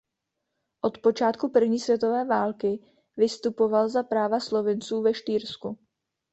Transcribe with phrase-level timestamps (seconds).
[0.81, 2.79] Od počátku první světové války
[3.17, 5.79] vystupoval za práva Slovinců ve Štýrsku.